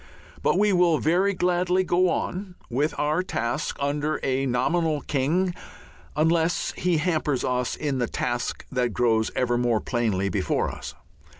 [0.41, 5.53] But we will very gladly go on with our task under a nominal king
[6.15, 10.95] unless he hampers us in the task that grows ever more plainly before us.